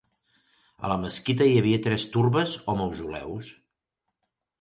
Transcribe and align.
A 0.85 0.89
la 0.91 0.95
mesquita 1.01 1.47
hi 1.51 1.59
havia 1.61 1.81
tres 1.87 2.05
turbes 2.15 2.55
o 2.73 2.75
mausoleus. 2.79 3.51